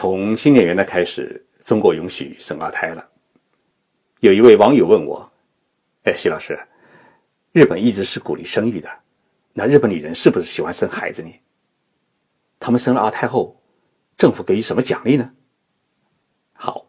[0.00, 3.04] 从新年元的开始，中国允许生二胎了。
[4.20, 5.28] 有一位网友问我
[6.06, 6.56] ：“哎，徐老师，
[7.50, 8.88] 日本一直是鼓励生育的，
[9.52, 11.34] 那日本女人是不是喜欢生孩子呢？
[12.60, 13.60] 他们生了二胎后，
[14.16, 15.28] 政府给予什么奖励呢？”
[16.54, 16.86] 好，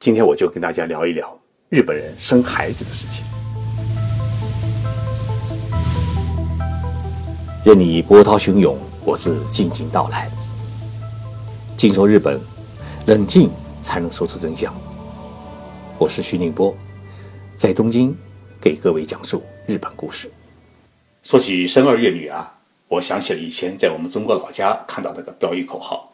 [0.00, 3.24] 今天我就跟大家聊一聊日本人生孩子的事情。
[7.64, 10.28] 任你波涛汹涌，我自静静到来。
[11.84, 12.40] 静说日本，
[13.06, 13.50] 冷静
[13.82, 14.74] 才能说出真相。
[15.98, 16.74] 我是徐宁波，
[17.56, 18.16] 在东京
[18.58, 20.30] 给各位讲述日本故事。
[21.22, 22.50] 说起生儿育女啊，
[22.88, 26.10] 我想起了以前在我们中国老家看到那个标语口号，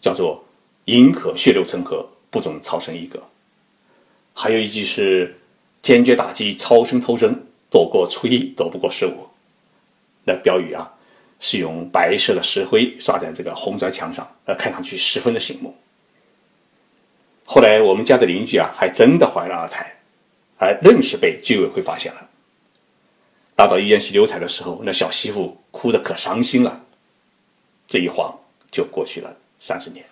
[0.00, 0.40] 叫做
[0.86, 3.20] “宁可血流成河，不准超生一个”。
[4.32, 5.36] 还有一句是
[5.82, 7.36] “坚决打击超生偷生，
[7.68, 9.26] 躲过初一，躲不过十五”。
[10.22, 10.88] 那标语啊，
[11.42, 15.76] 是用白色的石灰刷在这个红砖墙上，呃，看上去十分的醒目。
[17.44, 19.92] 后来我们家的邻居啊，还真的怀了二胎，
[20.56, 22.28] 而愣是被居委会发现了。
[23.56, 26.80] 拉到医院去流产的时候，那小媳妇哭得可伤心了。
[27.88, 28.38] 这一晃
[28.70, 30.04] 就过去了三十年。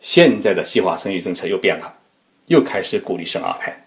[0.00, 1.94] 现在的计划生育政策又变了，
[2.46, 3.86] 又开始鼓励生二胎，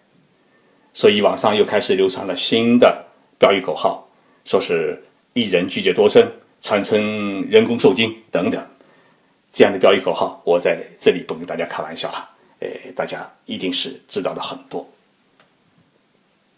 [0.93, 3.05] 所以网上又开始流传了新的
[3.37, 4.07] 标语口号。
[4.45, 6.31] 说是一人拒绝多生，
[6.61, 8.63] 传承人工受精等等，
[9.51, 12.29] 这样的标语口号，我在这里不跟大家开玩笑了。
[12.59, 14.87] 诶，大家一定是知道的很多。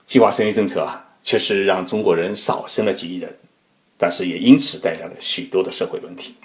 [0.05, 3.33] 计划生育政策啊，确实让中国人少生了几亿人，
[3.97, 6.35] 但是也因此带来了许多的社会问题。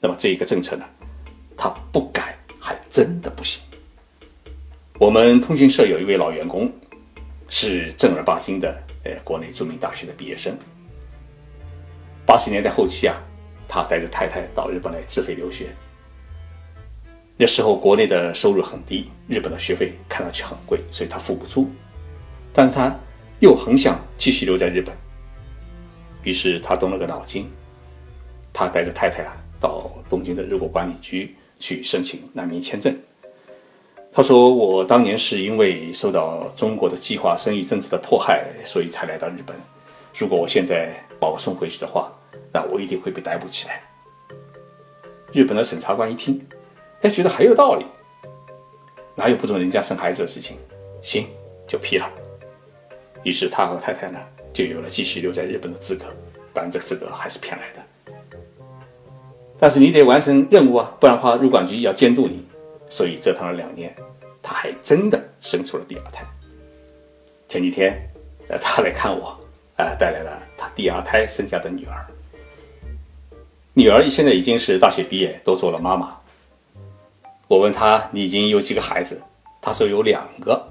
[0.00, 0.84] 那么这一个政策呢，
[1.56, 3.62] 它不改还真的不行。
[4.98, 6.70] 我们通讯社有一位老员工，
[7.48, 8.82] 是正儿八经的。
[9.04, 10.56] 呃，国内著名大学的毕业生。
[12.32, 13.14] 八十年代后期啊，
[13.68, 15.66] 他带着太太到日本来自费留学。
[17.36, 21.70] 那时候国内的收入很低，日本的学费看上去很贵，所以他付不出。
[22.54, 22.98] 但是他
[23.40, 24.96] 又很想继续留在日本，
[26.22, 27.46] 于是他动了个脑筋，
[28.50, 32.96] 他带着太太啊到东京的日国管理局去申请难民签证。
[34.10, 39.54] 他说：“我当年是因为受到中国的计划生育政策的迫害，所以才来到日本。
[40.16, 42.10] 如果我现在把我送回去的话，
[42.52, 43.82] 那我一定会被逮捕起来。”
[45.32, 46.46] 日本的审查官一听，
[47.00, 47.86] 哎，觉得很有道理，
[49.14, 50.58] 哪有不准人家生孩子的事情？
[51.00, 51.26] 行，
[51.66, 52.10] 就批了。
[53.22, 54.18] 于是他和太太呢，
[54.52, 56.04] 就有了继续留在日本的资格。
[56.52, 58.14] 当然，这个资格还是骗来的。
[59.58, 62.44] 但是你得完成任务啊，不然的话，入管局要监督你。
[62.90, 63.96] 所以折腾了两年，
[64.42, 66.22] 他还真的生出了第二胎。
[67.48, 67.98] 前几天，
[68.48, 69.34] 呃，他来看我，
[69.76, 72.06] 呃，带来了他第二胎生下的女儿。
[73.74, 76.14] 女儿现在已经是大学毕业，都做了妈妈。
[77.48, 79.18] 我问她：“你已经有几个孩子？”
[79.62, 80.62] 她说：“有两个。”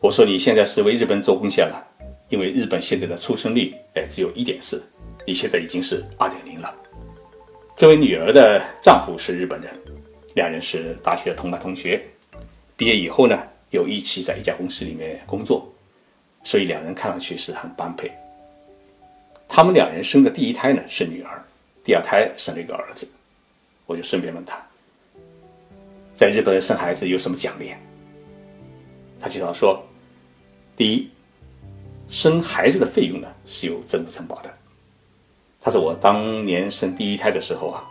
[0.00, 1.86] 我说：“你现在是为日本做贡献了，
[2.30, 4.82] 因为日本现在的出生率，哎，只有一点四，
[5.26, 6.74] 你现在已经是二点零了。”
[7.76, 9.70] 这位女儿的丈夫是日本人。
[10.34, 12.02] 两人是大学同班同学，
[12.74, 13.36] 毕业以后呢，
[13.70, 15.70] 又一起在一家公司里面工作，
[16.42, 18.10] 所以两人看上去是很般配。
[19.46, 21.42] 他们两人生的第一胎呢是女儿，
[21.88, 23.08] 第二胎生了一个儿子。
[23.86, 24.60] 我就顺便问他，
[26.14, 27.72] 在日本生孩子有什么奖励？
[29.18, 29.82] 他介绍说，
[30.76, 31.10] 第一，
[32.10, 34.54] 生孩子的费用呢是由政府承保的。
[35.58, 37.82] 他说我当年生第一胎的时候啊。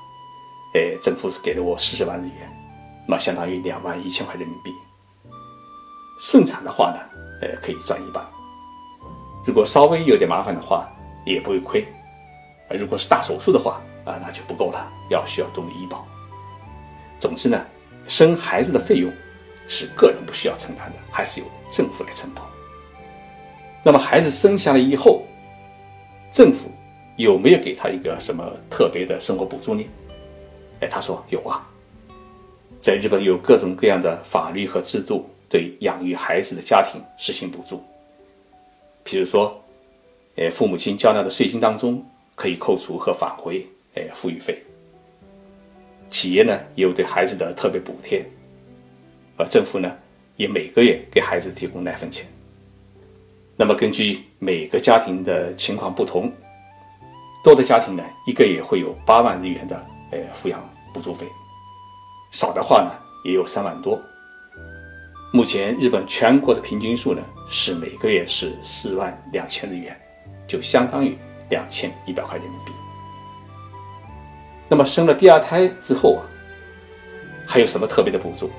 [0.76, 2.52] 哎，政府是给了我四十万日元，
[3.08, 4.72] 那相当于两万一千块人民币。
[6.22, 7.00] 顺产的话呢，
[7.42, 8.24] 呃，可以赚一半；
[9.44, 10.88] 如果稍微有点麻烦的话，
[11.26, 11.84] 也不会亏。
[12.78, 16.08] 如果是大手术的话啊，那就不够了，要需要动用医保。
[17.20, 17.66] 总之呢，
[18.08, 19.12] 生孩子的费用
[19.68, 22.44] 是个人不需要承担的，还是由政府来承担。
[23.84, 25.24] 那么孩子生下来以后，
[26.32, 26.70] 政府
[27.18, 29.86] 有没有给他一个什么特别的生活补助呢？
[30.82, 31.68] 哎，他说有啊，
[32.80, 37.84] 在日本有各种各样的法律和制度对养育孩子的家庭实行补助。
[39.04, 39.60] 比如说，
[40.36, 42.06] 哎，父母亲交纳的税金当中
[42.36, 43.66] 可以扣除和返回
[43.98, 44.62] 哎抚育费。
[46.10, 48.26] 企业呢也有对孩子的特别补贴，
[49.38, 49.96] 而政府呢
[50.36, 52.26] 也每个月给孩子提供奶粉钱。
[53.56, 56.32] 那么根据每个家庭的情况不同，
[57.44, 59.86] 多的家庭呢一个月会有八万日元的。
[60.10, 60.64] 呃，抚养
[60.94, 61.28] 补助费
[62.32, 62.90] 少的话呢，
[63.26, 64.02] 也有三万多。
[65.34, 69.94] 目前日本全国的平均数呢是每个月是四万两千日元，
[70.48, 71.18] 就相当于
[71.50, 72.72] 两千一百块人民币。
[74.70, 76.22] 那么生了第二胎之后啊，
[77.46, 78.50] 还有什么特别的补助？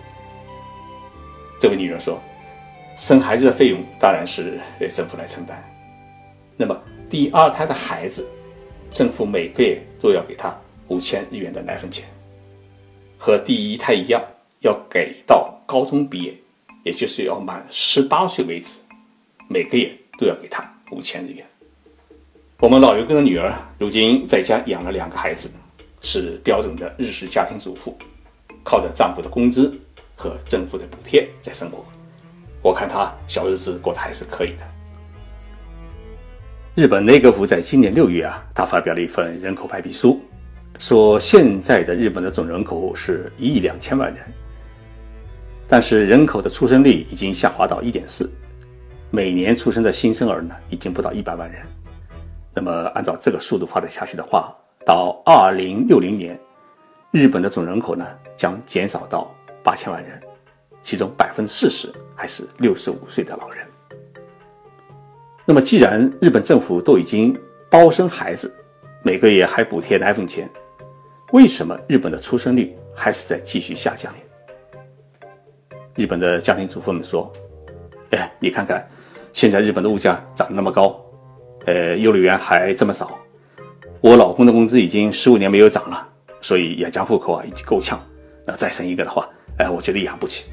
[1.60, 2.20] 这位女人说
[2.96, 4.58] ：“生孩子的费用当然是
[4.94, 5.62] 政府来承担。
[6.56, 8.26] 那么第二胎的孩子，
[8.90, 10.56] 政府每个月都要给他
[10.86, 12.08] 五千日元的奶粉钱，
[13.18, 14.22] 和第一胎一样，
[14.60, 16.34] 要给到高中毕业，
[16.84, 18.78] 也就是要满十八岁为止，
[19.48, 21.44] 每个月都要给他五千日元。
[22.60, 25.50] 我们老刘哥的女儿如今在家养了两个孩子，
[26.00, 27.96] 是标准的日式家庭主妇，
[28.64, 29.72] 靠着丈夫的工资。”
[30.20, 31.84] 和政府的补贴在生活，
[32.60, 34.66] 我看他小日子过得还是可以的。
[36.74, 40.20] 日本内阁府在今年六月啊，他发表了一份人口白皮书，
[40.80, 44.24] 说现在的日本的总人口是一亿两千万人，
[45.68, 48.28] 但是人口的出生率已经下滑到一点四，
[49.12, 51.64] 每年出生的新生儿呢已经不到一百万人。
[52.52, 54.52] 那么按照这个速度发展下去的话，
[54.88, 56.40] 到二零六零年，
[57.10, 59.30] 日本的总人口呢将减少到。
[59.62, 60.18] 八千万人，
[60.80, 63.66] 其中百分之四十还是六十五岁的老人。
[65.44, 67.38] 那么，既然日本政府都已经
[67.68, 68.50] 包生孩子，
[69.02, 70.48] 每个月还补贴奶粉钱，
[71.32, 75.78] 为什么日本的出生率还是在继续下降呢？
[75.96, 77.30] 日本的家庭主妇们说
[78.12, 78.88] ：“哎，你看看，
[79.34, 80.98] 现在日本的物价涨那么高，
[81.66, 83.17] 呃，幼儿园还这么少，
[84.00, 86.08] 我老公的工资已经十五年没有涨了，
[86.40, 88.00] 所以养家糊口啊已经够呛，
[88.46, 89.28] 那再生一个的话。”
[89.58, 90.44] 哎，我觉得养不起。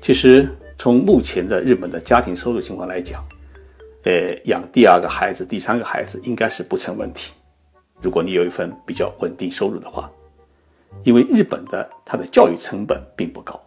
[0.00, 0.48] 其实
[0.78, 3.20] 从目前的日本的家庭收入情况来讲，
[4.04, 7.32] 呃，养第二个孩子、第三个孩子应该是不成问题。
[8.00, 10.08] 如果你有一份比较稳定收入的话，
[11.02, 13.60] 因为日本的它的教育成本并不高，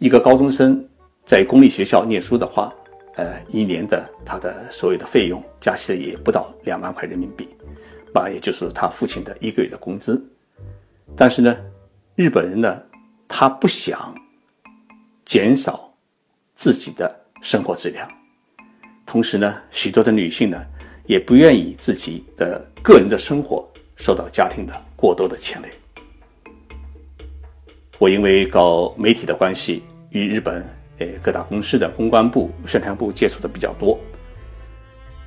[0.00, 0.84] 一个高中生
[1.24, 2.74] 在公立学校念书的话，
[3.16, 7.48] 呃，一年的他的所有的费用加起来也不到两万块人民币，
[8.14, 10.22] 那也就是他父亲的一个月的工资。
[11.16, 11.56] 但是呢，
[12.14, 12.82] 日本人呢，
[13.26, 14.14] 他不想
[15.24, 15.90] 减少
[16.52, 17.10] 自己的
[17.40, 18.06] 生活质量，
[19.06, 20.62] 同时呢，许多的女性呢，
[21.06, 23.66] 也不愿意自己的个人的生活
[23.96, 25.70] 受到家庭的过多的牵累。
[27.98, 30.62] 我因为搞媒体的关系，与日本
[30.98, 33.98] 呃各大公司的公关部、宣传部接触的比较多，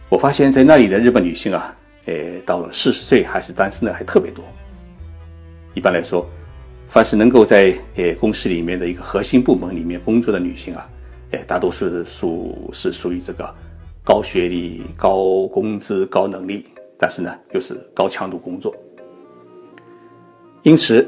[0.09, 1.75] 我发现，在那里的日本女性啊，
[2.05, 2.13] 呃，
[2.45, 4.43] 到了四十岁还是单身的还特别多。
[5.73, 6.27] 一般来说。
[6.91, 10.89] 凡是能够在呃公司里面的一个核心部门里面工作的女性啊，
[11.29, 13.55] 哎，大多数属是属于这个
[14.03, 16.65] 高学历、高工资、高能力，
[16.97, 18.75] 但是呢又是高强度工作。
[20.63, 21.07] 因此，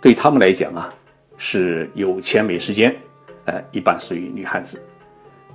[0.00, 0.94] 对他们来讲啊，
[1.36, 2.96] 是有钱没时间，
[3.50, 4.80] 呃，一般属于女汉子。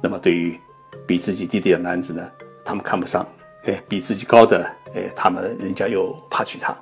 [0.01, 0.59] 那么对于
[1.07, 2.30] 比自己低低的男子呢，
[2.65, 3.25] 他们看不上；
[3.63, 6.75] 哎，比自己高的，哎，他们人家又怕娶她。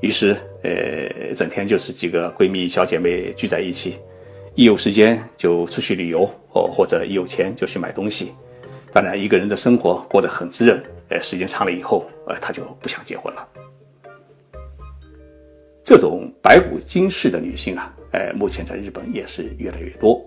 [0.00, 3.98] 于是，呃，整天就是几个闺蜜、小姐妹聚在一起，
[4.54, 6.24] 一有时间就出去旅游，
[6.54, 8.32] 哦，或者一有钱就去买东西。
[8.92, 13.48] 当然，一个人的生活过得很滋润，呃，时间长了以后，呃，她就不想结婚了。
[15.84, 20.24] 这种白骨精式的女性啊，呃，目前在日本也是越来越多，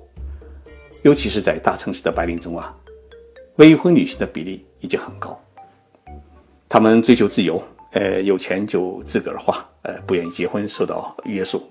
[1.03, 2.75] 尤其是在大城市的白领中啊，
[3.55, 5.39] 未婚女性的比例已经很高，
[6.67, 7.61] 她们追求自由。
[7.91, 11.65] 呃，有钱就自个儿花，呃，不愿意结婚受到约束。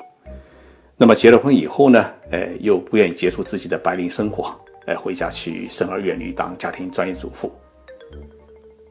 [0.97, 7.53] 那么结了婚以后呢，呃，又不愿意结束自己的白领生活，呃，回家去生儿育女，当家庭专业主妇。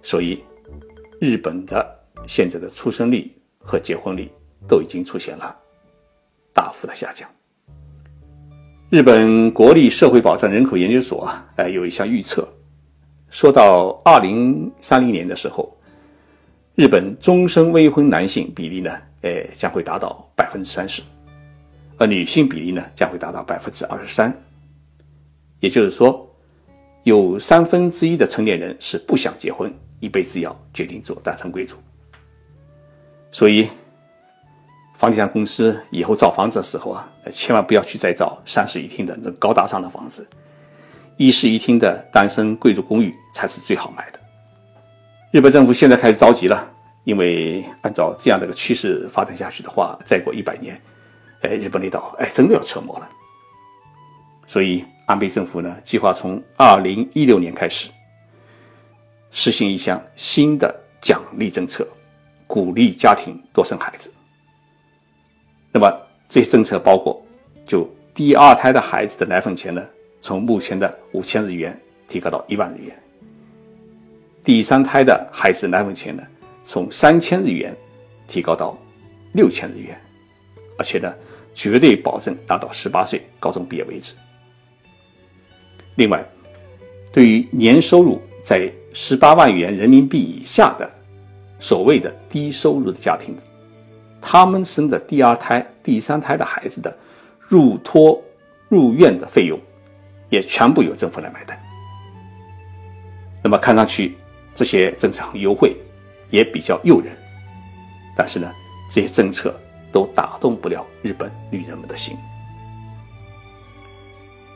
[0.03, 0.43] 所以，
[1.19, 1.83] 日本的
[2.27, 4.29] 现在的出生率和结婚率
[4.67, 5.55] 都已经出现了
[6.53, 7.29] 大幅的下降。
[8.89, 12.47] 日本国立社会保障人口研究所啊，呃，有一项预测，
[13.29, 15.75] 说到二零三零年的时候。
[16.75, 18.91] 日本终身未婚男性比例呢，
[19.21, 21.03] 呃，将会达到百分之三十，
[21.99, 24.35] 而女性比例呢，将会达到百分之二十三。
[25.59, 26.27] 也就是说，
[27.03, 31.75] 有三分之一的成年人是不想结婚，一辈子要决定做单身贵族。
[33.31, 33.69] 所以，
[34.93, 40.25] 房地产公司以后造房子的时候啊，千万不要去再造三室一厅的那高大上的房子，
[41.17, 44.19] 一室一厅的单身贵族公寓才是最好买的。
[45.31, 46.71] 日本政府现在开始着急了，
[47.03, 50.79] 因为按照这样的个趋势发展下去的话，再过一百年，
[51.41, 53.09] 哎，日本那岛哎真的要沉没了。
[54.45, 57.89] 所以安倍政府呢，计划从二零一六年开始
[59.31, 61.85] 实行一项新的奖励政策，
[62.45, 64.13] 鼓励家庭多生孩子。
[65.73, 65.91] 那么
[66.29, 67.19] 这些政策包括，
[67.65, 69.83] 就第二胎的孩子的奶粉钱呢，
[70.21, 71.77] 从目前的五千日元
[72.07, 72.95] 提高到一万日元。
[74.43, 76.21] 第三胎的孩子奶粉钱呢，
[76.63, 77.75] 从三千日元
[78.27, 78.77] 提高到
[79.31, 79.99] 六千日元，
[80.77, 81.11] 而且呢，
[81.55, 84.13] 绝对保证达到十八岁高中毕业为止。
[85.95, 86.23] 另外，
[87.11, 90.87] 对于年收入在十八万元人民币以下的
[91.57, 93.35] 所谓的低收入的家庭，
[94.25, 96.97] 他们生的第二胎、第三胎的孩子的
[97.39, 98.19] 入托
[98.69, 99.59] 入院的费用，
[100.29, 101.61] 也全部由政府来买单。
[103.43, 104.15] 那么看上去
[104.55, 105.75] 这些政策很优惠，
[106.29, 107.11] 也比较诱人，
[108.15, 108.49] 但是呢，
[108.89, 109.53] 这些政策
[109.91, 112.15] 都打动不了日本女人们的心。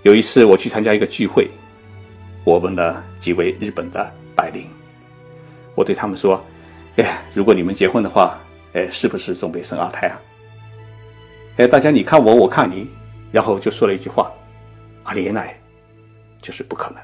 [0.04, 1.50] 有一次我去参加一个聚会，
[2.46, 4.68] 我问了几位日本的白领，
[5.76, 6.42] 我对他们说
[6.96, 8.40] ：“哎，如果你们结婚的话，
[8.78, 10.22] 哎，是不是准备生二胎啊？”
[11.58, 12.88] 哎，大家你看我，我看你，
[13.32, 14.32] 然后就说了一句话
[15.04, 15.60] ：“阿里奈，
[16.42, 17.02] 就是不可能。”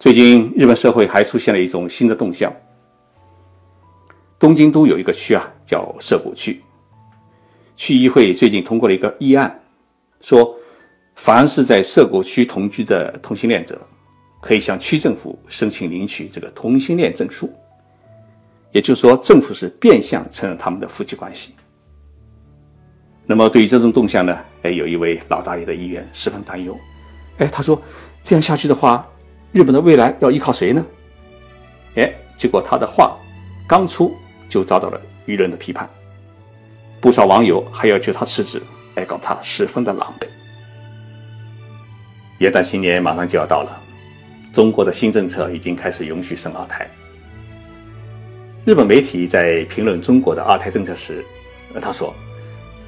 [0.00, 2.52] 最近日本社会还出现了一种新的动向，
[4.38, 6.62] 东京都有一个区啊，叫涩谷区，
[7.76, 9.62] 区议会最近通过了一个议案，
[10.20, 10.56] 说。
[11.14, 13.78] 凡是在涩谷区同居的同性恋者，
[14.40, 17.52] 可以向区政府申请领取这个同性恋证书。
[18.72, 21.54] 也就是说，政府是变相承认他们的夫妻关系。
[23.24, 24.36] 那么，对于这种动向呢？
[24.62, 26.76] 哎，有一位老大爷的议员十分担忧。
[27.38, 27.80] 哎，他说
[28.24, 29.06] ：“这样下去的话，
[29.52, 30.84] 日本的未来要依靠谁呢？”
[31.96, 33.16] 哎，结果他的话
[33.68, 34.16] 刚出
[34.48, 35.88] 就遭到了舆论的批判，
[37.00, 38.60] 不少网友还要求他辞职，
[38.96, 40.26] 哎，搞他十分的狼狈。
[42.38, 43.80] 元旦新年马上就要到了，
[44.52, 46.90] 中国的新政策已经开始允许生二胎。
[48.64, 51.24] 日本媒体在评论中国的二胎政策时，
[51.74, 52.14] 呃，他说：“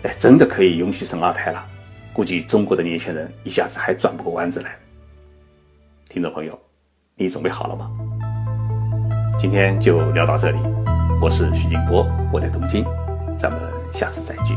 [0.04, 1.66] 哎，真的可以允许生二胎了，
[2.12, 4.78] 估计中国的年轻人一下子还转不过弯子来。”
[6.08, 6.56] 听众朋友，
[7.16, 7.90] 你准备好了吗？
[9.36, 10.58] 今天就聊到这里，
[11.20, 12.84] 我是徐静波，我在东京，
[13.36, 14.54] 咱们下次再聚。